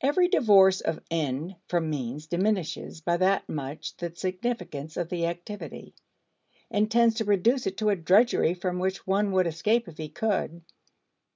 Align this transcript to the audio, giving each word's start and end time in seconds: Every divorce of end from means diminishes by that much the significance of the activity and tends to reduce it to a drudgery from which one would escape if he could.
Every 0.00 0.28
divorce 0.28 0.80
of 0.80 1.02
end 1.10 1.56
from 1.66 1.90
means 1.90 2.28
diminishes 2.28 3.00
by 3.00 3.16
that 3.16 3.48
much 3.48 3.96
the 3.96 4.14
significance 4.14 4.96
of 4.96 5.08
the 5.08 5.26
activity 5.26 5.96
and 6.70 6.88
tends 6.88 7.16
to 7.16 7.24
reduce 7.24 7.66
it 7.66 7.76
to 7.78 7.88
a 7.88 7.96
drudgery 7.96 8.54
from 8.54 8.78
which 8.78 9.04
one 9.04 9.32
would 9.32 9.48
escape 9.48 9.88
if 9.88 9.98
he 9.98 10.10
could. 10.10 10.62